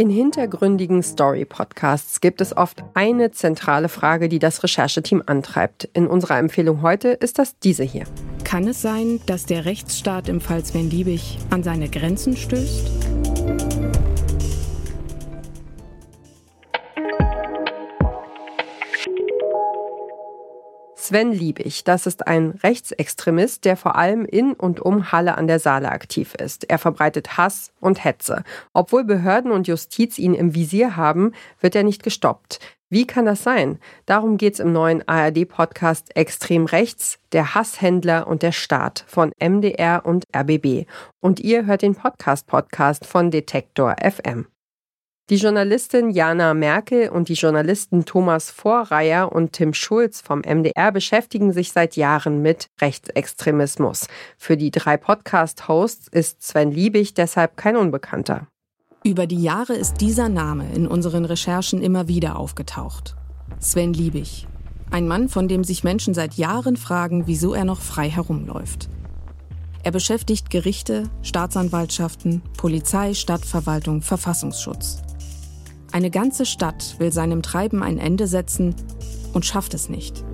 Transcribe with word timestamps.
In 0.00 0.08
hintergründigen 0.08 1.02
Story-Podcasts 1.02 2.22
gibt 2.22 2.40
es 2.40 2.56
oft 2.56 2.82
eine 2.94 3.32
zentrale 3.32 3.90
Frage, 3.90 4.30
die 4.30 4.38
das 4.38 4.62
Rechercheteam 4.62 5.22
antreibt. 5.26 5.90
In 5.92 6.06
unserer 6.06 6.38
Empfehlung 6.38 6.80
heute 6.80 7.08
ist 7.08 7.38
das 7.38 7.58
diese 7.58 7.84
hier. 7.84 8.04
Kann 8.42 8.66
es 8.66 8.80
sein, 8.80 9.20
dass 9.26 9.44
der 9.44 9.66
Rechtsstaat 9.66 10.30
im 10.30 10.40
Fall 10.40 10.64
Sven 10.64 10.88
Liebig 10.88 11.38
an 11.50 11.62
seine 11.62 11.90
Grenzen 11.90 12.36
stößt? 12.36 13.09
Sven 21.10 21.32
Liebig, 21.32 21.82
das 21.82 22.06
ist 22.06 22.28
ein 22.28 22.50
Rechtsextremist, 22.62 23.64
der 23.64 23.76
vor 23.76 23.96
allem 23.96 24.24
in 24.24 24.52
und 24.52 24.78
um 24.78 25.10
Halle 25.10 25.36
an 25.36 25.48
der 25.48 25.58
Saale 25.58 25.90
aktiv 25.90 26.36
ist. 26.36 26.70
Er 26.70 26.78
verbreitet 26.78 27.36
Hass 27.36 27.72
und 27.80 28.04
Hetze. 28.04 28.44
Obwohl 28.74 29.02
Behörden 29.02 29.50
und 29.50 29.66
Justiz 29.66 30.20
ihn 30.20 30.34
im 30.34 30.54
Visier 30.54 30.94
haben, 30.94 31.32
wird 31.60 31.74
er 31.74 31.82
nicht 31.82 32.04
gestoppt. 32.04 32.60
Wie 32.90 33.08
kann 33.08 33.24
das 33.24 33.42
sein? 33.42 33.80
Darum 34.06 34.36
geht's 34.36 34.60
im 34.60 34.72
neuen 34.72 35.02
ARD-Podcast 35.08 36.14
Extrem 36.14 36.66
Rechts, 36.66 37.18
der 37.32 37.56
Hasshändler 37.56 38.28
und 38.28 38.44
der 38.44 38.52
Staat 38.52 39.04
von 39.08 39.32
MDR 39.40 40.06
und 40.06 40.22
RBB. 40.32 40.86
Und 41.18 41.40
ihr 41.40 41.66
hört 41.66 41.82
den 41.82 41.96
Podcast-Podcast 41.96 43.04
von 43.04 43.32
Detektor 43.32 43.96
FM. 44.00 44.46
Die 45.30 45.36
Journalistin 45.36 46.10
Jana 46.10 46.54
Merkel 46.54 47.08
und 47.08 47.28
die 47.28 47.34
Journalisten 47.34 48.04
Thomas 48.04 48.50
Vorreier 48.50 49.30
und 49.30 49.52
Tim 49.52 49.74
Schulz 49.74 50.20
vom 50.20 50.40
MDR 50.40 50.90
beschäftigen 50.90 51.52
sich 51.52 51.70
seit 51.70 51.94
Jahren 51.94 52.42
mit 52.42 52.68
Rechtsextremismus. 52.80 54.08
Für 54.36 54.56
die 54.56 54.72
drei 54.72 54.96
Podcast-Hosts 54.96 56.08
ist 56.08 56.42
Sven 56.42 56.72
Liebig 56.72 57.14
deshalb 57.14 57.56
kein 57.56 57.76
Unbekannter. 57.76 58.48
Über 59.04 59.28
die 59.28 59.40
Jahre 59.40 59.74
ist 59.74 60.00
dieser 60.00 60.28
Name 60.28 60.64
in 60.74 60.88
unseren 60.88 61.24
Recherchen 61.24 61.80
immer 61.80 62.08
wieder 62.08 62.36
aufgetaucht. 62.36 63.14
Sven 63.60 63.92
Liebig. 63.92 64.48
Ein 64.90 65.06
Mann, 65.06 65.28
von 65.28 65.46
dem 65.46 65.62
sich 65.62 65.84
Menschen 65.84 66.12
seit 66.12 66.34
Jahren 66.34 66.76
fragen, 66.76 67.28
wieso 67.28 67.54
er 67.54 67.64
noch 67.64 67.82
frei 67.82 68.10
herumläuft. 68.10 68.88
Er 69.84 69.92
beschäftigt 69.92 70.50
Gerichte, 70.50 71.04
Staatsanwaltschaften, 71.22 72.42
Polizei, 72.56 73.14
Stadtverwaltung, 73.14 74.02
Verfassungsschutz. 74.02 75.02
Eine 75.92 76.10
ganze 76.10 76.46
Stadt 76.46 76.94
will 76.98 77.12
seinem 77.12 77.42
Treiben 77.42 77.82
ein 77.82 77.98
Ende 77.98 78.28
setzen 78.28 78.76
und 79.32 79.44
schafft 79.44 79.74
es 79.74 79.88
nicht. 79.88 80.24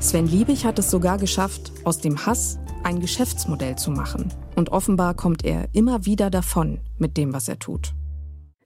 Sven 0.00 0.26
Liebig 0.26 0.64
hat 0.64 0.78
es 0.78 0.90
sogar 0.90 1.18
geschafft, 1.18 1.70
aus 1.84 1.98
dem 1.98 2.26
Hass 2.26 2.58
ein 2.82 3.00
Geschäftsmodell 3.00 3.76
zu 3.76 3.90
machen. 3.92 4.32
Und 4.56 4.70
offenbar 4.70 5.14
kommt 5.14 5.44
er 5.44 5.68
immer 5.72 6.04
wieder 6.04 6.30
davon 6.30 6.80
mit 6.98 7.16
dem, 7.16 7.32
was 7.32 7.48
er 7.48 7.58
tut. 7.58 7.94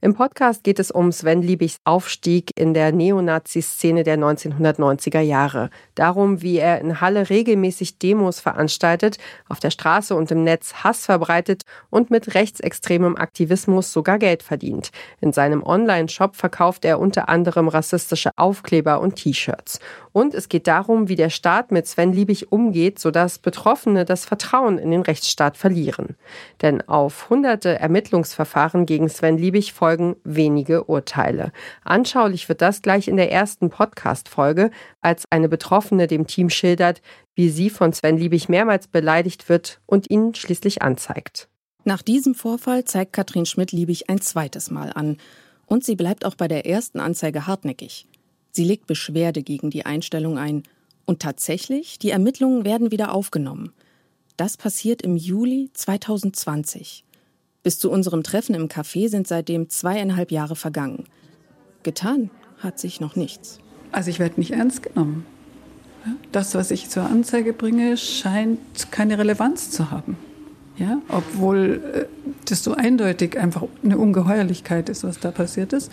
Im 0.05 0.13
Podcast 0.13 0.65
geht 0.65 0.81
es 0.81 0.91
um 0.91 1.13
Sven 1.13 1.41
Liebigs 1.41 1.79
Aufstieg 1.85 2.51
in 2.57 2.75
der 2.75 2.93
Neonazi-Szene 2.93 4.03
der 4.03 4.19
1990er 4.19 5.21
Jahre. 5.21 5.71
Darum, 5.95 6.43
wie 6.43 6.59
er 6.59 6.83
in 6.83 7.01
Halle 7.01 7.31
regelmäßig 7.31 7.99
Demos 7.99 8.39
veranstaltet, 8.39 9.17
auf 9.49 9.61
der 9.61 9.71
Straße 9.71 10.15
und 10.15 10.31
im 10.31 10.45
Netz 10.45 10.75
Hass 10.85 11.07
verbreitet 11.07 11.63
und 11.89 12.11
mit 12.11 12.35
rechtsextremem 12.35 13.17
Aktivismus 13.17 13.95
sogar 13.95 14.19
Geld 14.19 14.43
verdient. 14.43 14.91
In 15.23 15.33
seinem 15.33 15.63
Online-Shop 15.63 16.37
verkauft 16.37 16.85
er 16.85 16.99
unter 16.99 17.31
anderem 17.31 17.69
rassistische 17.69 18.29
Aufkleber 18.37 19.01
und 19.01 19.17
T-Shirts. 19.17 19.81
Und 20.15 20.33
es 20.33 20.49
geht 20.49 20.69
darum, 20.69 21.09
wie 21.09 21.17
der 21.17 21.29
Staat 21.29 21.73
mit 21.73 21.89
Sven 21.89 22.13
Liebig 22.13 22.53
umgeht, 22.53 23.01
sodass 23.01 23.41
Betroffene 23.41 24.05
das 24.05 24.25
Vertrauen 24.25 24.79
in 24.79 24.93
den 24.93 25.03
Rechtsstaat 25.03 25.57
verlieren. 25.57 26.15
Denn 26.63 26.89
auf 26.89 27.31
hunderte 27.31 27.81
Ermittlungsverfahren 27.81 28.87
gegen 28.87 29.09
Sven 29.09 29.37
Liebig 29.37 29.73
folgen 29.73 30.15
wenige 30.23 30.85
Urteile. 30.85 31.51
Anschaulich 31.83 32.49
wird 32.49 32.63
das 32.63 32.81
gleich 32.81 33.09
in 33.09 33.17
der 33.17 33.33
ersten 33.33 33.71
Podcast-Folge, 33.71 34.71
als 35.01 35.25
eine 35.31 35.49
Betroffene 35.49 36.07
dem 36.07 36.29
Team 36.29 36.49
schildert, 36.49 37.03
wie 37.35 37.49
sie 37.49 37.69
von 37.69 37.93
Sven 37.93 38.17
Liebig 38.17 38.49
mehrmals 38.49 38.87
beleidigt 38.87 39.49
wird 39.49 39.81
und 39.85 40.09
ihn 40.11 40.33
schließlich 40.37 40.81
anzeigt. 40.81 41.49
Nach 41.83 42.03
diesem 42.03 42.37
Vorfall 42.37 42.85
zeigt 42.85 43.15
Katrin 43.15 43.47
Schmidt-Liebig 43.47 44.09
ein 44.09 44.21
zweites 44.21 44.71
Mal 44.71 44.93
an. 44.93 45.17
Und 45.67 45.83
sie 45.83 45.97
bleibt 45.97 46.25
auch 46.25 46.37
bei 46.37 46.47
der 46.47 46.67
ersten 46.67 47.01
Anzeige 47.01 47.49
hartnäckig. 47.49 48.07
Sie 48.57 48.65
legt 48.65 48.87
Beschwerde 48.87 49.43
gegen 49.43 49.71
die 49.71 49.85
Einstellung 49.85 50.39
ein. 50.39 50.63
Und 51.07 51.21
tatsächlich, 51.21 51.99
die 51.99 52.11
Ermittlungen 52.11 52.65
werden 52.65 52.93
wieder 52.93 53.13
aufgenommen. 53.13 53.73
Das 54.37 54.57
passiert 54.57 55.03
im 55.03 55.17
Juli 55.17 55.71
2020. 55.75 57.05
Bis 57.65 57.81
zu 57.81 57.91
unserem 57.91 58.23
Treffen 58.23 58.55
im 58.55 58.69
Café 58.69 59.09
sind 59.09 59.27
seitdem 59.27 59.69
zweieinhalb 59.71 60.31
Jahre 60.31 60.55
vergangen. 60.55 61.05
Getan 61.83 62.31
hat 62.59 62.79
sich 62.79 63.01
noch 63.01 63.17
nichts. 63.17 63.59
Also 63.91 64.11
ich 64.11 64.21
werde 64.21 64.39
nicht 64.39 64.53
ernst 64.53 64.85
genommen. 64.85 65.27
Das, 66.31 66.55
was 66.55 66.71
ich 66.71 66.89
zur 66.91 67.05
Anzeige 67.05 67.53
bringe, 67.53 67.97
scheint 67.97 68.93
keine 68.93 69.19
Relevanz 69.19 69.71
zu 69.71 69.91
haben. 69.91 70.17
Ja, 70.77 71.01
obwohl 71.09 71.83
äh, 71.95 72.05
das 72.47 72.63
so 72.63 72.75
eindeutig 72.75 73.39
einfach 73.39 73.65
eine 73.83 73.99
Ungeheuerlichkeit 73.99 74.89
ist, 74.89 75.05
was 75.05 75.21
da 75.21 75.31
passiert 75.31 75.73
ist, 75.73 75.93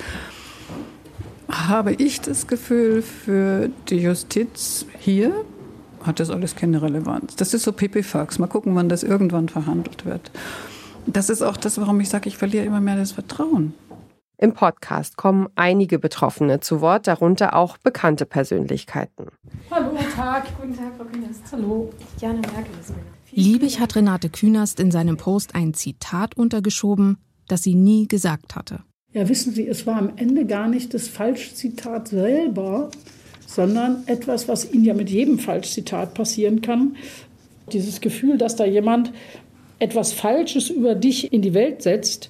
habe 1.51 1.93
ich 1.93 2.21
das 2.21 2.47
Gefühl, 2.47 3.01
für 3.01 3.69
die 3.89 3.97
Justiz 3.97 4.85
hier 4.99 5.33
hat 6.03 6.19
das 6.19 6.29
alles 6.29 6.55
keine 6.55 6.81
Relevanz. 6.81 7.35
Das 7.35 7.53
ist 7.53 7.63
so 7.63 7.71
Pipifax. 7.71 8.39
Mal 8.39 8.47
gucken, 8.47 8.75
wann 8.75 8.89
das 8.89 9.03
irgendwann 9.03 9.49
verhandelt 9.49 10.05
wird 10.05 10.31
das 11.05 11.29
ist 11.29 11.41
auch 11.41 11.57
das, 11.57 11.79
warum 11.79 11.99
ich 11.99 12.09
sage, 12.09 12.29
ich 12.29 12.37
verliere 12.37 12.65
immer 12.65 12.81
mehr 12.81 12.95
das 12.95 13.11
Vertrauen. 13.11 13.73
Im 14.37 14.53
Podcast 14.53 15.17
kommen 15.17 15.49
einige 15.55 15.99
Betroffene 15.99 16.61
zu 16.61 16.81
Wort, 16.81 17.07
darunter 17.07 17.55
auch 17.55 17.77
bekannte 17.77 18.25
Persönlichkeiten. 18.25 19.27
Hallo, 19.69 19.95
Tag. 20.15 20.45
Guten 20.59 20.75
Tag, 20.75 20.93
Frau 20.97 21.05
Künast. 21.05 21.43
Hallo. 21.51 21.93
Jana 22.19 22.39
Merkel 22.39 22.73
ist 22.79 22.89
meine. 22.89 23.03
Liebig 23.31 23.79
hat 23.79 23.95
Renate 23.95 24.29
Künast 24.29 24.79
in 24.79 24.89
seinem 24.89 25.17
Post 25.17 25.53
ein 25.53 25.73
Zitat 25.73 26.35
untergeschoben, 26.35 27.17
das 27.47 27.61
sie 27.61 27.75
nie 27.75 28.07
gesagt 28.07 28.55
hatte. 28.55 28.83
Ja, 29.13 29.27
wissen 29.27 29.53
Sie, 29.53 29.67
es 29.67 29.85
war 29.85 29.97
am 29.97 30.13
Ende 30.15 30.45
gar 30.45 30.69
nicht 30.69 30.93
das 30.93 31.09
Falschzitat 31.09 32.07
selber, 32.07 32.91
sondern 33.45 34.03
etwas, 34.05 34.47
was 34.47 34.71
Ihnen 34.71 34.85
ja 34.85 34.93
mit 34.93 35.09
jedem 35.09 35.37
Falschzitat 35.37 36.13
passieren 36.13 36.61
kann. 36.61 36.95
Dieses 37.73 37.99
Gefühl, 37.99 38.37
dass 38.37 38.55
da 38.55 38.65
jemand 38.65 39.11
etwas 39.79 40.13
Falsches 40.13 40.69
über 40.69 40.95
dich 40.95 41.33
in 41.33 41.41
die 41.41 41.53
Welt 41.53 41.81
setzt, 41.81 42.29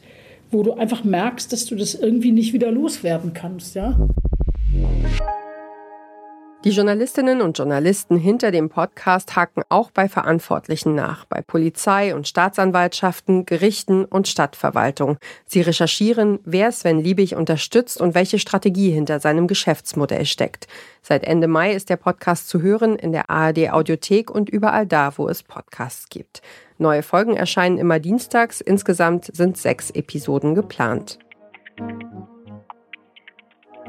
wo 0.50 0.64
du 0.64 0.74
einfach 0.74 1.04
merkst, 1.04 1.54
dass 1.54 1.66
du 1.66 1.76
das 1.76 1.94
irgendwie 1.94 2.32
nicht 2.32 2.54
wieder 2.54 2.72
loswerden 2.72 3.34
kannst, 3.34 3.76
ja. 3.76 4.08
Die 6.64 6.70
Journalistinnen 6.70 7.42
und 7.42 7.58
Journalisten 7.58 8.18
hinter 8.18 8.52
dem 8.52 8.70
Podcast 8.70 9.36
haken 9.36 9.64
auch 9.70 9.90
bei 9.90 10.08
Verantwortlichen 10.08 10.94
nach, 10.94 11.26
bei 11.26 11.42
Polizei 11.42 12.14
und 12.14 12.28
Staatsanwaltschaften, 12.28 13.48
Gerichten 13.48 14.06
und 14.06 14.28
Stadtverwaltung. 14.28 15.18
Sie 15.48 15.62
recherchieren, 15.62 16.38
wer 16.46 16.72
Sven 16.72 17.00
Liebig 17.00 17.36
unterstützt 17.36 18.00
und 18.00 18.14
welche 18.14 18.38
Strategie 18.38 18.92
hinter 18.92 19.20
seinem 19.20 19.48
Geschäftsmodell 19.48 20.26
steckt. 20.26 20.68
Seit 21.02 21.24
Ende 21.24 21.48
Mai 21.48 21.74
ist 21.74 21.90
der 21.90 21.98
Podcast 21.98 22.48
zu 22.48 22.62
hören 22.62 22.96
in 22.96 23.12
der 23.12 23.32
ARD 23.32 23.72
Audiothek 23.72 24.30
und 24.30 24.48
überall 24.48 24.86
da, 24.86 25.18
wo 25.18 25.28
es 25.28 25.42
Podcasts 25.42 26.10
gibt. 26.10 26.44
Neue 26.78 27.02
Folgen 27.02 27.36
erscheinen 27.36 27.80
immer 27.80 28.00
dienstags. 28.00 28.62
Insgesamt 28.62 29.36
sind 29.36 29.58
sechs 29.58 29.90
Episoden 29.90 30.54
geplant. 30.54 31.18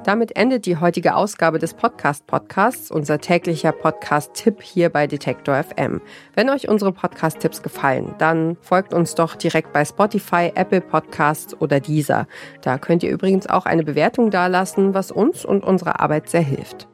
Damit 0.04 0.36
endet 0.36 0.66
die 0.66 0.78
heutige 0.78 1.14
Ausgabe 1.14 1.60
des 1.60 1.74
Podcast 1.74 2.26
Podcasts, 2.26 2.90
unser 2.90 3.20
täglicher 3.20 3.70
Podcast-Tipp 3.70 4.60
hier 4.60 4.90
bei 4.90 5.06
Detektor 5.06 5.62
FM. 5.62 6.00
Wenn 6.34 6.50
euch 6.50 6.68
unsere 6.68 6.92
Podcast-Tipps 6.92 7.62
gefallen, 7.62 8.12
dann 8.18 8.56
folgt 8.60 8.92
uns 8.94 9.14
doch 9.14 9.36
direkt 9.36 9.72
bei 9.72 9.84
Spotify, 9.84 10.50
Apple 10.56 10.80
Podcasts 10.80 11.54
oder 11.60 11.78
Deezer. 11.78 12.26
Da 12.62 12.78
könnt 12.78 13.04
ihr 13.04 13.10
übrigens 13.10 13.46
auch 13.46 13.64
eine 13.64 13.84
Bewertung 13.84 14.30
dalassen, 14.30 14.92
was 14.92 15.12
uns 15.12 15.44
und 15.44 15.62
unserer 15.62 16.00
Arbeit 16.00 16.28
sehr 16.28 16.42
hilft. 16.42 16.88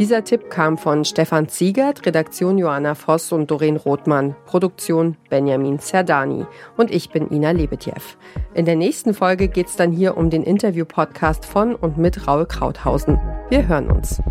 Dieser 0.00 0.24
Tipp 0.24 0.48
kam 0.48 0.78
von 0.78 1.04
Stefan 1.04 1.50
Ziegert, 1.50 2.06
Redaktion 2.06 2.56
Johanna 2.56 2.94
Voss 2.94 3.32
und 3.32 3.50
Doreen 3.50 3.76
Rothmann, 3.76 4.34
Produktion 4.46 5.18
Benjamin 5.28 5.78
Zerdani 5.78 6.46
und 6.78 6.90
ich 6.90 7.10
bin 7.10 7.30
Ina 7.30 7.50
Lebetjew. 7.50 8.00
In 8.54 8.64
der 8.64 8.76
nächsten 8.76 9.12
Folge 9.12 9.48
geht 9.48 9.66
es 9.66 9.76
dann 9.76 9.92
hier 9.92 10.16
um 10.16 10.30
den 10.30 10.42
Interview-Podcast 10.42 11.44
von 11.44 11.74
und 11.74 11.98
mit 11.98 12.26
Raul 12.26 12.46
Krauthausen. 12.46 13.20
Wir 13.50 13.68
hören 13.68 13.90
uns. 13.90 14.22